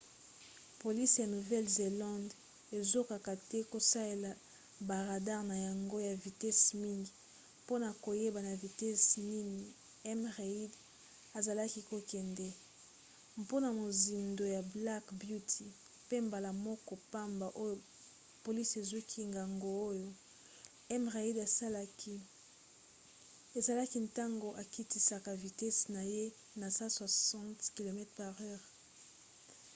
[0.83, 2.33] polisi ya nouvelle-zelande
[2.77, 4.31] ezokoka te kosalela
[4.87, 7.11] ba radare na yango ya vitesi mingi
[7.63, 9.61] mpona koyeba na vitese nini
[10.19, 10.21] m.
[10.37, 10.71] reid
[11.37, 12.47] azalaki kokende
[13.41, 15.65] mpona mozindo ya black beauty
[16.07, 17.75] pe mbala moko pamba oyo
[18.45, 20.09] polisi ezwaki ngonga oyo
[21.01, 21.03] m.
[21.15, 22.15] reid asalaki
[23.57, 26.23] ezalaki ntango akitisaka vitese na ye
[26.59, 28.39] na 160 km/h